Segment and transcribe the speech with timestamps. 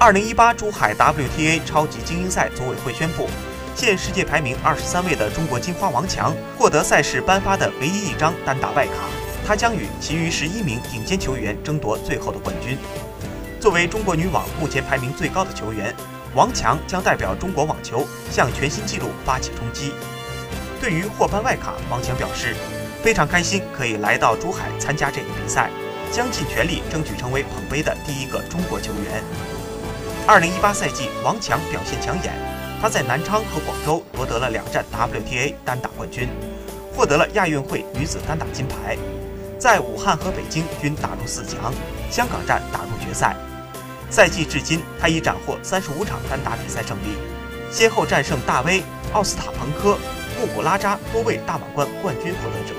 [0.00, 3.28] 二零一八珠海 WTA 超级精英赛组委会宣布，
[3.74, 8.92] 现世界排名二十三位的中国金花王强获得赛事颁发的唯一一张单打外卡，
[9.44, 12.78] 她将与其余十一名顶尖球员争夺最后的冠军。
[13.58, 15.92] 作为中国女网目前排名最高的球员，
[16.32, 19.92] 王强将代表中国网球向全新纪录发起冲击。
[20.80, 22.54] 对于获颁外卡，王强表示
[23.02, 25.70] 非常开心可以来到珠海参加这个比赛，
[26.12, 29.24] 将尽全力争取成为捧杯的第一个中国球员。
[30.30, 32.34] 二零一八赛季，王强表现抢眼，
[32.82, 36.28] 他在南昌和广州夺得了两站 WTA 单打冠军，
[36.94, 38.98] 获得了亚运会女子单打金牌，
[39.58, 41.72] 在武汉和北京均打入四强，
[42.10, 43.34] 香港站打入决赛。
[44.10, 47.16] 赛季至今，他已斩获三十五场单打比赛胜利，
[47.72, 48.82] 先后战胜大威、
[49.14, 49.96] 奥斯塔彭科、
[50.38, 52.74] 穆古拉扎多位大满贯冠军获得者。